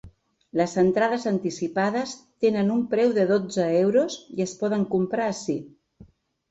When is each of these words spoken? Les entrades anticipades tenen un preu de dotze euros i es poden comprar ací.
Les 0.61 0.71
entrades 0.83 1.27
anticipades 1.31 2.15
tenen 2.47 2.73
un 2.79 2.81
preu 2.95 3.15
de 3.21 3.29
dotze 3.35 3.69
euros 3.85 4.21
i 4.41 4.49
es 4.51 4.59
poden 4.65 4.93
comprar 4.97 5.31
ací. 5.37 5.63